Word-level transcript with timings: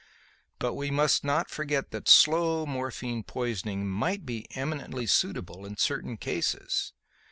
But 0.57 0.73
we 0.73 0.89
must 0.89 1.23
not 1.23 1.51
forget 1.51 1.91
that 1.91 2.09
slow 2.09 2.65
morphine 2.65 3.21
poisoning 3.21 3.87
might 3.87 4.25
be 4.25 4.47
eminently 4.55 5.05
suitable 5.05 5.63
in 5.63 5.77
certain 5.77 6.17
cases. 6.17 6.91